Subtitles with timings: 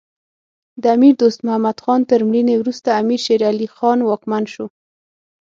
[0.81, 4.65] د امیر دوست محمد خان تر مړینې وروسته امیر شیر علی خان واکمن شو.